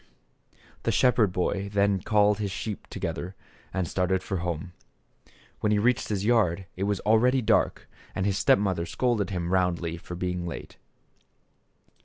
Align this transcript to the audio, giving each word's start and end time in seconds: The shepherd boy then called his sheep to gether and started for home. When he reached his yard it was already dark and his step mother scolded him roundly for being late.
The 0.81 0.91
shepherd 0.91 1.31
boy 1.31 1.69
then 1.71 2.01
called 2.01 2.39
his 2.39 2.49
sheep 2.49 2.87
to 2.87 2.97
gether 2.97 3.35
and 3.71 3.87
started 3.87 4.23
for 4.23 4.37
home. 4.37 4.73
When 5.59 5.71
he 5.71 5.77
reached 5.77 6.07
his 6.09 6.25
yard 6.25 6.65
it 6.75 6.85
was 6.85 6.99
already 7.01 7.43
dark 7.43 7.87
and 8.15 8.25
his 8.25 8.35
step 8.39 8.57
mother 8.57 8.87
scolded 8.87 9.29
him 9.29 9.53
roundly 9.53 9.97
for 9.97 10.15
being 10.15 10.47
late. 10.47 10.77